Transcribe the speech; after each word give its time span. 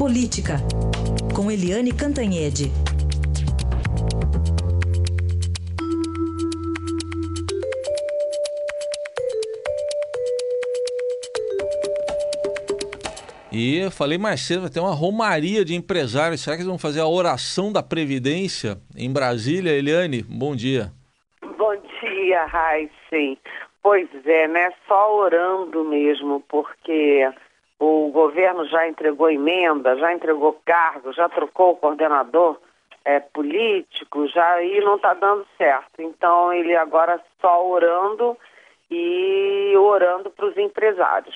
Política, 0.00 0.54
com 1.36 1.50
Eliane 1.50 1.92
Cantanhede. 1.92 2.72
E 13.52 13.90
falei 13.90 14.16
mais 14.16 14.40
cedo, 14.40 14.62
vai 14.62 14.70
ter 14.70 14.80
uma 14.80 14.94
romaria 14.94 15.66
de 15.66 15.74
empresários. 15.74 16.40
Será 16.40 16.56
que 16.56 16.62
eles 16.62 16.66
vão 16.66 16.78
fazer 16.78 17.00
a 17.00 17.06
oração 17.06 17.70
da 17.70 17.82
Previdência 17.82 18.78
em 18.96 19.12
Brasília? 19.12 19.72
Eliane, 19.72 20.22
bom 20.22 20.56
dia. 20.56 20.92
Bom 21.58 21.76
dia, 22.00 22.46
Raíssen. 22.46 23.36
Pois 23.82 24.08
é, 24.24 24.48
né? 24.48 24.72
Só 24.88 25.14
orando 25.14 25.84
mesmo, 25.84 26.42
porque 26.48 27.28
o 27.80 28.10
governo 28.12 28.64
já 28.66 28.86
entregou 28.86 29.28
emenda, 29.30 29.96
já 29.96 30.12
entregou 30.12 30.60
cargo, 30.64 31.12
já 31.12 31.28
trocou 31.28 31.72
o 31.72 31.76
coordenador 31.76 32.60
é, 33.04 33.18
político, 33.18 34.28
já 34.28 34.52
aí 34.52 34.80
não 34.80 34.96
está 34.96 35.14
dando 35.14 35.44
certo. 35.56 36.00
Então 36.00 36.52
ele 36.52 36.76
agora 36.76 37.20
só 37.40 37.66
orando 37.66 38.36
e 38.90 39.74
orando 39.76 40.30
para 40.30 40.46
os 40.46 40.56
empresários 40.56 41.34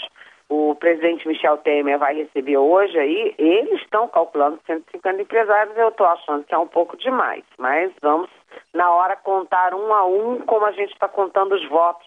o 0.48 0.74
presidente 0.74 1.26
Michel 1.26 1.58
Temer 1.58 1.98
vai 1.98 2.14
receber 2.14 2.56
hoje 2.56 2.98
aí, 2.98 3.34
eles 3.38 3.80
estão 3.80 4.06
calculando 4.08 4.60
150 4.66 5.22
empresários, 5.22 5.76
eu 5.76 5.88
estou 5.88 6.06
achando 6.06 6.44
que 6.44 6.54
é 6.54 6.58
um 6.58 6.66
pouco 6.66 6.96
demais, 6.96 7.44
mas 7.58 7.92
vamos 8.00 8.30
na 8.72 8.90
hora 8.90 9.16
contar 9.16 9.74
um 9.74 9.92
a 9.92 10.04
um 10.04 10.40
como 10.40 10.66
a 10.66 10.72
gente 10.72 10.92
está 10.92 11.08
contando 11.08 11.54
os 11.54 11.68
votos 11.68 12.06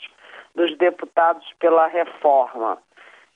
dos 0.56 0.76
deputados 0.78 1.45
pela 1.59 1.88
reforma, 1.88 2.78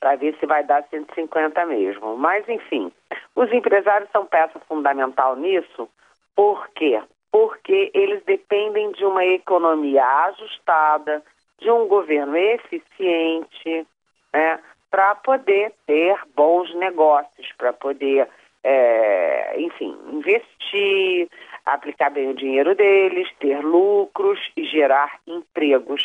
para 0.02 0.16
ver 0.16 0.36
se 0.40 0.46
vai 0.46 0.64
dar 0.64 0.84
150 0.90 1.66
mesmo. 1.68 2.18
Mas, 2.18 2.50
enfim, 2.50 2.92
os 3.36 3.54
empresários 3.54 4.10
são 4.12 4.26
peça 4.26 4.60
fundamental 4.68 5.36
nisso, 5.38 5.88
por 6.36 6.68
quê? 6.70 7.00
Porque 7.32 7.92
eles 7.94 8.22
dependem 8.26 8.92
de 8.92 9.06
uma 9.06 9.24
economia 9.24 10.04
ajustada, 10.26 11.24
de 11.60 11.70
um 11.70 11.88
governo 11.88 12.36
eficiente, 12.36 13.88
né? 14.34 14.60
para 14.90 15.16
poder 15.16 15.72
ter 15.86 16.20
bons 16.36 16.74
negócios, 16.76 17.48
para 17.58 17.72
poder, 17.72 18.28
é, 18.64 19.54
enfim, 19.62 19.98
investir, 20.12 21.30
aplicar 21.66 22.10
bem 22.10 22.30
o 22.30 22.36
dinheiro 22.36 22.76
deles, 22.76 23.30
ter 23.40 23.64
lucros 23.64 24.40
e 24.58 24.66
gerar 24.66 25.20
empregos. 25.26 26.04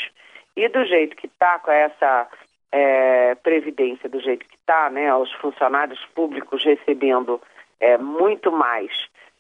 E 0.55 0.69
do 0.69 0.85
jeito 0.85 1.17
que 1.17 1.27
está, 1.27 1.59
com 1.59 1.71
essa 1.73 2.29
é, 2.77 3.35
previdência 3.37 4.07
do 4.07 4.21
jeito 4.21 4.47
que 4.47 4.57
está, 4.57 4.91
né, 4.91 5.15
os 5.15 5.33
funcionários 5.33 5.99
públicos 6.15 6.63
recebendo 6.63 7.41
é, 7.81 7.97
muito 7.97 8.53
mais. 8.53 8.93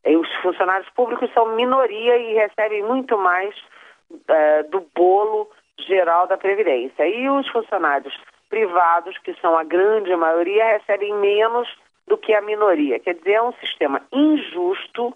E 0.06 0.16
os 0.16 0.32
funcionários 0.36 0.88
públicos 0.90 1.30
são 1.34 1.54
minoria 1.54 2.16
e 2.16 2.32
recebem 2.32 2.82
muito 2.82 3.18
mais 3.18 3.54
é, 4.26 4.62
do 4.62 4.86
bolo 4.94 5.50
geral 5.78 6.26
da 6.26 6.38
Previdência. 6.38 7.06
E 7.06 7.28
os 7.28 7.46
funcionários 7.48 8.18
privados, 8.48 9.18
que 9.18 9.34
são 9.34 9.58
a 9.58 9.64
grande 9.64 10.16
maioria, 10.16 10.78
recebem 10.78 11.12
menos 11.14 11.68
do 12.06 12.16
que 12.16 12.32
a 12.32 12.40
minoria. 12.40 12.98
Quer 12.98 13.16
dizer, 13.16 13.32
é 13.32 13.42
um 13.42 13.52
sistema 13.54 14.00
injusto, 14.10 15.14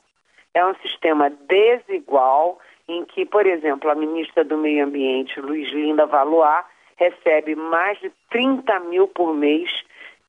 é 0.53 0.67
um 0.67 0.75
sistema 0.83 1.31
desigual, 1.31 2.59
em 2.87 3.05
que, 3.07 3.25
por 3.25 3.47
exemplo, 3.47 3.91
a 3.91 3.95
ministra 3.95 4.45
do 4.45 4.59
Meio 4.59 4.85
Ambiente, 4.85 5.41
Luiz 5.41 5.71
Linda 5.71 6.05
Valois, 6.05 6.65
recebe 7.01 7.55
mais 7.55 7.99
de 7.99 8.13
30 8.31 8.79
mil 8.81 9.09
por 9.09 9.35
mês 9.35 9.71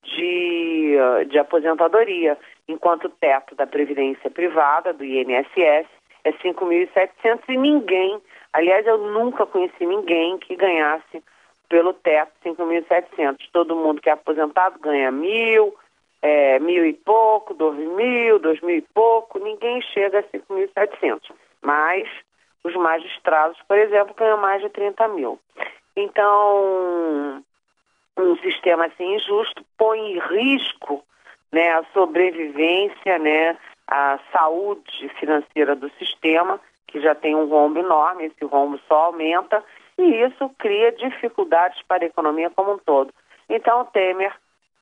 de, 0.04 0.96
de 1.30 1.38
aposentadoria, 1.38 2.38
enquanto 2.68 3.06
o 3.06 3.10
teto 3.10 3.54
da 3.56 3.68
Previdência 3.68 4.32
Privada, 4.32 4.94
do 4.94 5.04
INSS, 5.04 5.86
é 6.24 6.32
5.700 6.32 7.42
e 7.50 7.58
ninguém, 7.58 8.22
aliás, 8.54 8.88
eu 8.88 8.98
nunca 8.98 9.46
conheci 9.46 9.86
ninguém 9.86 10.38
que 10.38 10.56
ganhasse 10.56 11.22
pelo 11.68 11.94
teto 11.94 12.32
5.700. 12.46 13.38
Todo 13.52 13.76
mundo 13.76 14.02
que 14.02 14.10
é 14.10 14.14
aposentado 14.14 14.80
ganha 14.80 15.12
mil, 15.12 15.76
é, 16.22 16.58
mil 16.60 16.86
e 16.86 16.94
pouco, 16.94 17.54
dois 17.54 17.78
mil, 17.78 18.40
dois 18.40 18.62
mil 18.62 18.78
e 18.78 18.82
pouco, 18.82 19.40
ninguém 19.40 19.82
chega 19.82 20.20
a 20.20 20.24
5.700. 20.24 21.32
Mas 21.62 22.08
os 22.64 22.76
magistrados, 22.76 23.58
por 23.68 23.78
exemplo, 23.78 24.14
ganham 24.16 24.38
mais 24.38 24.62
de 24.62 24.70
30 24.70 25.08
mil. 25.10 25.40
Então, 25.96 27.44
um 28.18 28.36
sistema 28.38 28.86
assim 28.86 29.16
injusto 29.16 29.66
põe 29.78 30.00
em 30.00 30.20
risco 30.20 31.04
né, 31.52 31.74
a 31.74 31.84
sobrevivência, 31.94 33.20
né, 33.20 33.58
a 33.88 34.20
saúde 34.32 35.10
financeira 35.20 35.76
do 35.76 35.90
sistema, 36.00 36.60
que 36.88 37.00
já 37.02 37.14
tem 37.14 37.36
um 37.36 37.48
rombo 37.48 37.80
enorme, 37.80 38.26
esse 38.26 38.46
rombo 38.46 38.80
só 38.88 39.06
aumenta, 39.06 39.64
e 39.98 40.24
isso 40.24 40.50
cria 40.58 40.92
dificuldades 40.92 41.82
para 41.84 42.04
a 42.04 42.08
economia 42.08 42.50
como 42.50 42.74
um 42.74 42.78
todo. 42.78 43.14
Então, 43.50 43.86
Temer 43.86 44.34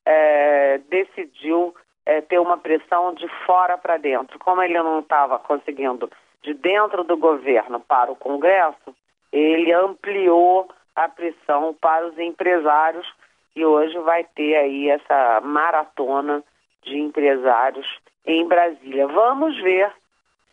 é, 0.05 0.79
decidiu 0.89 1.73
é, 2.05 2.21
ter 2.21 2.39
uma 2.39 2.57
pressão 2.57 3.13
de 3.13 3.27
fora 3.45 3.77
para 3.77 3.97
dentro. 3.97 4.39
Como 4.39 4.61
ele 4.61 4.77
não 4.81 4.99
estava 4.99 5.39
conseguindo 5.39 6.09
de 6.41 6.53
dentro 6.53 7.03
do 7.03 7.17
governo 7.17 7.79
para 7.79 8.11
o 8.11 8.15
Congresso, 8.15 8.95
ele 9.31 9.71
ampliou 9.73 10.69
a 11.03 11.09
pressão 11.09 11.75
para 11.79 12.07
os 12.07 12.17
empresários 12.17 13.07
e 13.55 13.65
hoje 13.65 13.97
vai 13.99 14.23
ter 14.23 14.55
aí 14.55 14.89
essa 14.89 15.41
maratona 15.41 16.43
de 16.83 16.97
empresários 16.97 17.87
em 18.25 18.47
Brasília. 18.47 19.07
Vamos 19.07 19.59
ver 19.61 19.91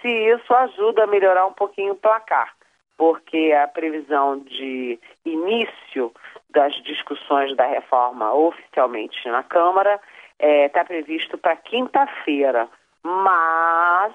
se 0.00 0.08
isso 0.08 0.54
ajuda 0.54 1.04
a 1.04 1.06
melhorar 1.06 1.46
um 1.46 1.52
pouquinho 1.52 1.92
o 1.92 1.96
placar 1.96 2.56
porque 2.96 3.52
a 3.52 3.68
previsão 3.68 4.38
de 4.38 4.98
início 5.24 6.12
das 6.50 6.74
discussões 6.82 7.54
da 7.56 7.66
reforma 7.66 8.32
oficialmente 8.32 9.28
na 9.28 9.42
Câmara 9.42 10.00
está 10.38 10.46
é, 10.46 10.68
tá 10.68 10.84
previsto 10.84 11.36
para 11.36 11.56
quinta-feira, 11.56 12.68
mas 13.02 14.14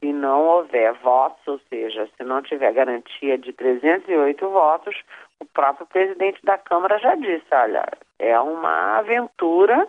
se 0.00 0.12
não 0.12 0.46
houver 0.46 0.94
votos, 0.94 1.46
ou 1.46 1.60
seja, 1.68 2.08
se 2.16 2.24
não 2.24 2.42
tiver 2.42 2.72
garantia 2.72 3.36
de 3.36 3.52
308 3.52 4.48
votos, 4.48 4.96
o 5.38 5.44
próprio 5.44 5.86
presidente 5.86 6.40
da 6.42 6.56
Câmara 6.56 6.98
já 6.98 7.14
disse, 7.14 7.44
olha, 7.52 7.86
é 8.18 8.40
uma 8.40 8.98
aventura 8.98 9.86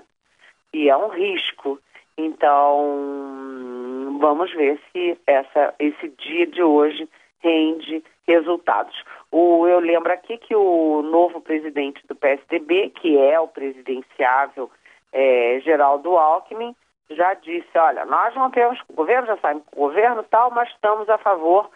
e 0.73 0.89
é 0.89 0.97
um 0.97 1.07
risco. 1.07 1.79
Então, 2.17 4.17
vamos 4.19 4.53
ver 4.53 4.79
se 4.91 5.17
essa, 5.25 5.73
esse 5.79 6.09
dia 6.09 6.45
de 6.45 6.61
hoje 6.61 7.07
rende 7.41 8.03
resultados. 8.27 9.03
O, 9.31 9.67
eu 9.67 9.79
lembro 9.79 10.11
aqui 10.11 10.37
que 10.37 10.55
o 10.55 11.01
novo 11.01 11.41
presidente 11.41 12.05
do 12.07 12.15
PSDB, 12.15 12.89
que 12.89 13.17
é 13.17 13.39
o 13.39 13.47
presidenciável 13.47 14.69
é, 15.11 15.59
Geraldo 15.63 16.17
Alckmin, 16.17 16.75
já 17.15 17.33
disse, 17.35 17.77
olha, 17.77 18.05
nós 18.05 18.33
não 18.35 18.49
temos, 18.51 18.79
governo 18.93 19.27
já 19.27 19.37
sabe 19.37 19.61
o 19.73 19.79
governo 19.81 20.23
tal, 20.23 20.51
mas 20.51 20.69
estamos 20.69 21.09
a 21.09 21.17
favor 21.17 21.69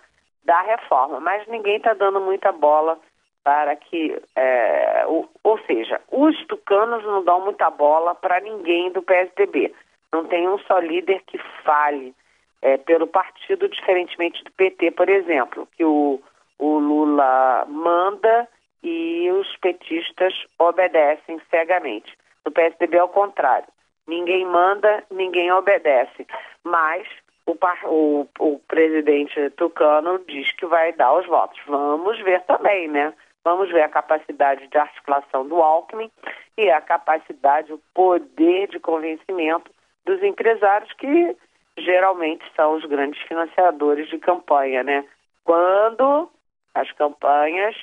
da 0.43 0.61
reforma, 0.61 1.19
mas 1.19 1.47
ninguém 1.47 1.77
está 1.77 1.93
dando 1.93 2.21
muita 2.21 2.51
bola 2.51 2.99
para 3.43 3.75
que, 3.75 4.19
é, 4.35 5.05
o, 5.07 5.27
ou 5.43 5.59
seja, 5.59 6.01
os 6.11 6.35
tucanos 6.47 7.03
não 7.03 7.23
dão 7.23 7.41
muita 7.41 7.69
bola 7.69 8.15
para 8.15 8.39
ninguém 8.39 8.91
do 8.91 9.03
PSDB. 9.03 9.73
Não 10.11 10.25
tem 10.25 10.47
um 10.47 10.57
só 10.59 10.79
líder 10.79 11.21
que 11.27 11.37
fale 11.63 12.15
é, 12.61 12.77
pelo 12.77 13.05
partido, 13.05 13.69
diferentemente 13.69 14.43
do 14.43 14.51
PT, 14.51 14.91
por 14.91 15.09
exemplo, 15.09 15.67
que 15.77 15.85
o, 15.85 16.19
o 16.57 16.79
Lula 16.79 17.65
manda 17.67 18.47
e 18.81 19.29
os 19.31 19.55
petistas 19.57 20.33
obedecem 20.57 21.39
cegamente. 21.51 22.17
No 22.45 22.51
PSDB 22.51 22.97
é 22.97 23.03
o 23.03 23.09
contrário. 23.09 23.67
Ninguém 24.07 24.45
manda, 24.45 25.03
ninguém 25.09 25.51
obedece. 25.51 26.27
Mas 26.63 27.07
o, 27.45 27.57
o, 27.85 28.27
o 28.39 28.59
presidente 28.67 29.49
Tucano 29.51 30.19
diz 30.27 30.51
que 30.53 30.65
vai 30.65 30.93
dar 30.93 31.13
os 31.13 31.25
votos. 31.25 31.59
Vamos 31.67 32.19
ver 32.21 32.41
também, 32.43 32.87
né? 32.87 33.13
Vamos 33.43 33.69
ver 33.69 33.83
a 33.83 33.89
capacidade 33.89 34.67
de 34.67 34.77
articulação 34.77 35.47
do 35.47 35.61
Alckmin 35.61 36.11
e 36.57 36.69
a 36.71 36.81
capacidade, 36.81 37.71
o 37.71 37.81
poder 37.93 38.67
de 38.69 38.79
convencimento 38.79 39.71
dos 40.03 40.21
empresários 40.23 40.91
que 40.93 41.37
geralmente 41.77 42.43
são 42.55 42.73
os 42.73 42.85
grandes 42.85 43.21
financiadores 43.23 44.09
de 44.09 44.17
campanha, 44.17 44.83
né? 44.83 45.05
Quando 45.43 46.29
as 46.73 46.91
campanhas 46.93 47.75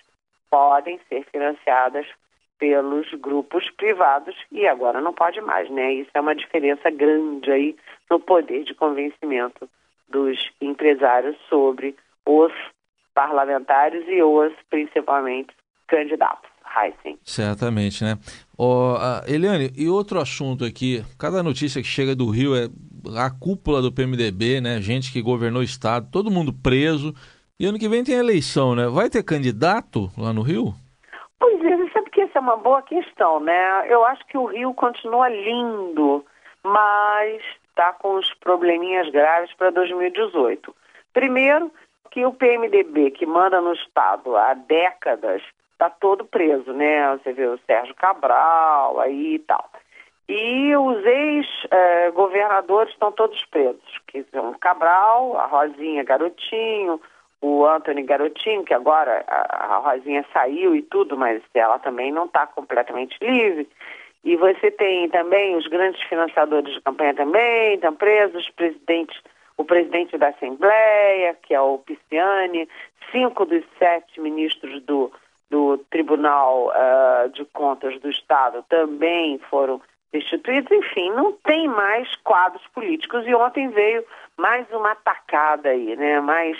podem 0.50 0.98
ser 1.08 1.24
financiadas 1.30 2.06
pelos 2.62 3.10
grupos 3.14 3.68
privados 3.72 4.36
e 4.52 4.68
agora 4.68 5.00
não 5.00 5.12
pode 5.12 5.40
mais, 5.40 5.68
né? 5.68 5.94
Isso 5.94 6.10
é 6.14 6.20
uma 6.20 6.32
diferença 6.32 6.88
grande 6.92 7.50
aí 7.50 7.76
no 8.08 8.20
poder 8.20 8.62
de 8.62 8.72
convencimento 8.72 9.68
dos 10.08 10.38
empresários 10.60 11.34
sobre 11.48 11.96
os 12.24 12.52
parlamentares 13.12 14.04
e 14.06 14.22
os, 14.22 14.52
principalmente, 14.70 15.52
candidatos. 15.88 16.48
Heisen. 16.74 17.18
Certamente, 17.24 18.04
né? 18.04 18.16
Oh, 18.56 18.94
Eliane, 19.26 19.72
e 19.76 19.88
outro 19.88 20.20
assunto 20.20 20.64
aqui, 20.64 21.04
cada 21.18 21.42
notícia 21.42 21.82
que 21.82 21.88
chega 21.88 22.14
do 22.14 22.30
Rio 22.30 22.54
é 22.54 22.68
a 23.18 23.28
cúpula 23.28 23.82
do 23.82 23.92
PMDB, 23.92 24.60
né? 24.60 24.80
Gente 24.80 25.12
que 25.12 25.20
governou 25.20 25.60
o 25.60 25.64
estado, 25.64 26.08
todo 26.12 26.30
mundo 26.30 26.52
preso. 26.52 27.12
E 27.58 27.66
ano 27.66 27.78
que 27.78 27.88
vem 27.88 28.04
tem 28.04 28.14
eleição, 28.14 28.76
né? 28.76 28.86
Vai 28.86 29.10
ter 29.10 29.22
candidato 29.22 30.10
lá 30.16 30.32
no 30.32 30.40
Rio? 30.40 30.72
Pois 31.42 31.60
é, 31.60 31.76
você 31.76 31.92
sabe 31.92 32.10
que 32.10 32.20
essa 32.20 32.30
é 32.30 32.30
uma 32.42 32.56
boa 32.56 32.82
questão, 32.82 33.40
né? 33.40 33.86
Eu 33.88 34.04
acho 34.04 34.26
que 34.26 34.36
o 34.36 34.46
Rio 34.46 34.74
continua 34.74 35.28
lindo, 35.28 36.24
mas 36.62 37.40
está 37.68 37.92
com 37.92 38.14
os 38.14 38.34
probleminhas 38.34 39.08
graves 39.10 39.54
para 39.54 39.70
2018. 39.70 40.74
Primeiro, 41.12 41.70
que 42.10 42.26
o 42.26 42.32
PMDB, 42.32 43.12
que 43.12 43.24
manda 43.24 43.60
no 43.60 43.72
Estado 43.72 44.36
há 44.36 44.54
décadas, 44.54 45.42
está 45.72 45.88
todo 45.88 46.24
preso, 46.24 46.72
né? 46.72 47.16
Você 47.16 47.32
vê 47.32 47.46
o 47.46 47.58
Sérgio 47.66 47.94
Cabral 47.94 49.00
aí 49.00 49.36
e 49.36 49.38
tal. 49.38 49.70
E 50.28 50.76
os 50.76 51.04
ex-governadores 51.04 52.92
estão 52.92 53.12
todos 53.12 53.44
presos, 53.46 54.00
que 54.06 54.24
são 54.24 54.52
Cabral, 54.54 55.38
a 55.38 55.46
Rosinha 55.46 56.04
Garotinho, 56.04 57.00
o 57.42 57.66
Anthony 57.66 58.04
Garotinho, 58.04 58.64
que 58.64 58.72
agora 58.72 59.24
a, 59.26 59.78
Rosinha 59.78 60.24
saiu 60.32 60.76
e 60.76 60.82
tudo, 60.82 61.18
mas 61.18 61.42
ela 61.52 61.78
também 61.80 62.12
não 62.12 62.26
está 62.26 62.46
completamente 62.46 63.18
livre. 63.20 63.68
E 64.24 64.36
você 64.36 64.70
tem 64.70 65.08
também 65.08 65.56
os 65.56 65.66
grandes 65.66 66.00
financiadores 66.04 66.72
de 66.72 66.80
campanha 66.80 67.12
também, 67.12 67.74
estão 67.74 67.92
presos, 67.94 68.48
o 69.58 69.64
presidente 69.64 70.16
da 70.16 70.28
Assembleia, 70.28 71.36
que 71.42 71.52
é 71.52 71.60
o 71.60 71.78
Pisciani, 71.78 72.68
cinco 73.10 73.44
dos 73.44 73.64
sete 73.76 74.20
ministros 74.20 74.80
do, 74.84 75.10
do 75.50 75.78
Tribunal 75.90 76.68
uh, 76.68 77.28
de 77.30 77.44
Contas 77.46 78.00
do 78.00 78.08
Estado 78.08 78.64
também 78.68 79.40
foram 79.50 79.80
destituídos. 80.12 80.70
Enfim, 80.70 81.10
não 81.10 81.32
tem 81.32 81.66
mais 81.66 82.14
quadros 82.22 82.64
políticos. 82.68 83.26
E 83.26 83.34
ontem 83.34 83.68
veio 83.68 84.04
mais 84.36 84.70
uma 84.70 84.92
atacada 84.92 85.70
aí, 85.70 85.96
né? 85.96 86.20
Mais 86.20 86.56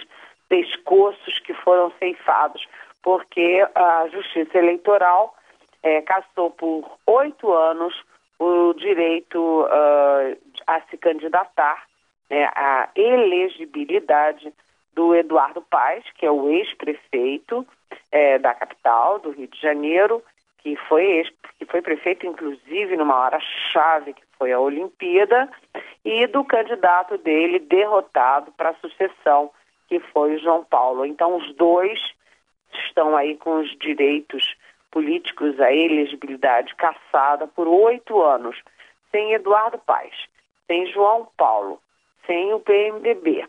pescoços 0.52 1.38
que 1.38 1.54
foram 1.54 1.90
ceifados, 1.99 2.69
porque 3.02 3.66
a 3.75 4.06
Justiça 4.08 4.58
Eleitoral 4.58 5.34
é, 5.82 6.02
caçou 6.02 6.50
por 6.50 6.99
oito 7.06 7.50
anos 7.50 7.99
o 8.38 8.75
direito 8.75 9.62
uh, 9.62 10.37
a 10.66 10.81
se 10.82 10.99
candidatar, 10.99 11.84
né, 12.28 12.44
a 12.54 12.90
elegibilidade 12.94 14.52
do 14.94 15.14
Eduardo 15.14 15.62
Paes, 15.62 16.04
que 16.16 16.26
é 16.26 16.31
o 16.31 16.50
ex-prefeito 16.50 17.66
é, 18.10 18.38
da 18.38 18.52
capital, 18.52 19.20
do 19.20 19.31
Rio 19.31 19.49
de 19.49 19.58
Janeiro, 19.58 20.22
que 20.58 20.76
foi, 20.76 21.04
ex, 21.04 21.31
que 21.58 21.64
foi 21.64 21.81
prefeito, 21.81 22.26
inclusive, 22.26 22.94
numa 22.94 23.16
hora-chave, 23.16 24.12
que 24.12 24.22
foi 24.38 24.52
a 24.52 24.60
Olimpíada, 24.60 25.49
e 26.04 26.26
do 26.26 26.44
candidato 26.44 27.16
dele 27.16 27.58
derrotado 27.58 28.52
para 28.52 28.70
a 28.70 28.75
sucessão, 28.75 29.50
que 29.93 30.00
foi 30.00 30.37
o 30.37 30.39
João 30.39 30.65
Paulo. 30.65 31.05
Então, 31.05 31.37
os 31.37 31.55
dois 31.55 32.00
estão 32.87 33.15
aí 33.15 33.37
com 33.37 33.61
os 33.61 33.77
direitos 33.77 34.56
políticos, 34.91 35.61
a 35.61 35.71
elegibilidade 35.71 36.75
caçada 36.77 37.47
por 37.47 37.69
oito 37.69 38.23
anos, 38.23 38.56
sem 39.11 39.35
Eduardo 39.35 39.77
Paes, 39.77 40.15
sem 40.67 40.87
João 40.87 41.29
Paulo, 41.37 41.79
sem 42.27 42.55
o 42.55 42.61
PMDB. 42.61 43.47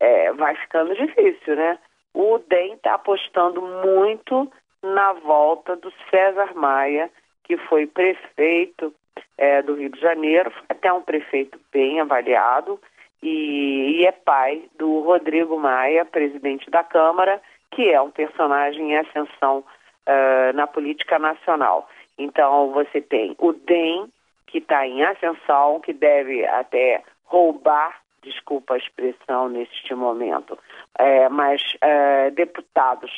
É, 0.00 0.32
vai 0.32 0.56
ficando 0.56 0.96
difícil, 0.96 1.54
né? 1.54 1.78
O 2.12 2.38
DEM 2.38 2.74
está 2.74 2.94
apostando 2.94 3.62
muito 3.62 4.52
na 4.82 5.12
volta 5.12 5.76
do 5.76 5.92
César 6.10 6.54
Maia, 6.56 7.08
que 7.44 7.56
foi 7.56 7.86
prefeito 7.86 8.92
é, 9.38 9.62
do 9.62 9.74
Rio 9.74 9.90
de 9.90 10.00
Janeiro, 10.00 10.52
até 10.68 10.92
um 10.92 11.02
prefeito 11.02 11.56
bem 11.72 12.00
avaliado, 12.00 12.80
e, 13.24 14.00
e 14.00 14.06
é 14.06 14.12
pai 14.12 14.68
do 14.76 15.00
Rodrigo 15.00 15.58
Maia, 15.58 16.04
presidente 16.04 16.70
da 16.70 16.84
Câmara, 16.84 17.40
que 17.70 17.90
é 17.90 18.00
um 18.00 18.10
personagem 18.10 18.92
em 18.92 18.98
ascensão 18.98 19.64
uh, 20.06 20.52
na 20.54 20.66
política 20.66 21.18
nacional. 21.18 21.88
Então, 22.18 22.70
você 22.72 23.00
tem 23.00 23.34
o 23.38 23.52
DEM, 23.52 24.12
que 24.46 24.58
está 24.58 24.86
em 24.86 25.02
ascensão, 25.02 25.80
que 25.80 25.94
deve 25.94 26.44
até 26.44 27.02
roubar, 27.24 27.98
desculpa 28.22 28.74
a 28.74 28.78
expressão 28.78 29.48
neste 29.48 29.94
momento, 29.94 30.58
é, 30.98 31.28
mas 31.28 31.60
é, 31.80 32.30
deputados 32.30 33.10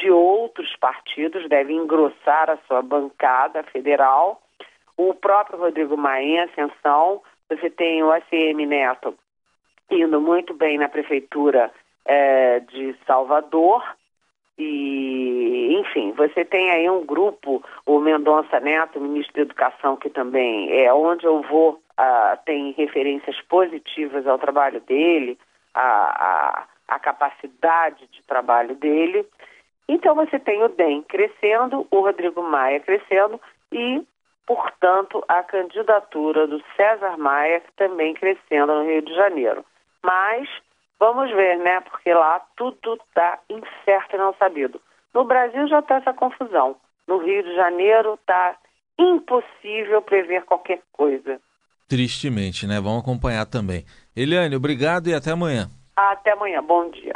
de 0.00 0.10
outros 0.10 0.74
partidos 0.76 1.48
devem 1.48 1.76
engrossar 1.76 2.50
a 2.50 2.58
sua 2.66 2.82
bancada 2.82 3.62
federal. 3.64 4.42
O 4.96 5.14
próprio 5.14 5.58
Rodrigo 5.58 5.96
Maia 5.96 6.24
em 6.24 6.40
ascensão, 6.40 7.22
você 7.48 7.70
tem 7.70 8.02
o 8.02 8.10
ACM 8.10 8.66
Neto 8.66 9.16
indo 9.90 10.20
muito 10.20 10.54
bem 10.54 10.78
na 10.78 10.88
prefeitura 10.88 11.70
é, 12.04 12.60
de 12.60 12.96
Salvador. 13.06 13.82
E, 14.58 15.76
enfim, 15.80 16.12
você 16.12 16.44
tem 16.44 16.70
aí 16.70 16.88
um 16.88 17.04
grupo, 17.04 17.62
o 17.84 17.98
Mendonça 17.98 18.58
Neto, 18.58 19.00
ministro 19.00 19.34
da 19.34 19.42
Educação, 19.42 19.96
que 19.96 20.08
também 20.08 20.72
é 20.72 20.92
onde 20.92 21.26
eu 21.26 21.42
vou, 21.42 21.72
uh, 21.72 22.38
tem 22.46 22.72
referências 22.72 23.38
positivas 23.42 24.26
ao 24.26 24.38
trabalho 24.38 24.80
dele, 24.80 25.38
a, 25.74 26.66
a 26.88 26.98
capacidade 26.98 28.06
de 28.08 28.22
trabalho 28.22 28.74
dele. 28.76 29.26
Então 29.88 30.14
você 30.14 30.38
tem 30.38 30.62
o 30.62 30.68
DEM 30.68 31.02
crescendo, 31.02 31.86
o 31.90 32.00
Rodrigo 32.00 32.42
Maia 32.42 32.80
crescendo 32.80 33.40
e, 33.70 34.02
portanto, 34.46 35.22
a 35.28 35.42
candidatura 35.42 36.46
do 36.46 36.62
César 36.76 37.16
Maia 37.16 37.62
também 37.76 38.14
crescendo 38.14 38.74
no 38.74 38.84
Rio 38.84 39.02
de 39.02 39.14
Janeiro. 39.14 39.64
Mas 40.06 40.48
vamos 41.00 41.28
ver, 41.32 41.58
né? 41.58 41.80
Porque 41.80 42.14
lá 42.14 42.40
tudo 42.56 42.94
está 42.94 43.40
incerto 43.50 44.14
e 44.14 44.18
não 44.18 44.32
sabido. 44.34 44.80
No 45.12 45.24
Brasil 45.24 45.66
já 45.66 45.80
está 45.80 45.96
essa 45.96 46.14
confusão. 46.14 46.76
No 47.08 47.18
Rio 47.18 47.42
de 47.42 47.54
Janeiro 47.56 48.14
está 48.14 48.56
impossível 48.96 50.00
prever 50.02 50.44
qualquer 50.44 50.80
coisa. 50.92 51.40
Tristemente, 51.88 52.66
né? 52.66 52.80
Vamos 52.80 53.02
acompanhar 53.02 53.46
também. 53.46 53.84
Eliane, 54.16 54.54
obrigado 54.54 55.08
e 55.08 55.14
até 55.14 55.32
amanhã. 55.32 55.68
Até 55.96 56.32
amanhã. 56.32 56.62
Bom 56.62 56.88
dia. 56.90 57.14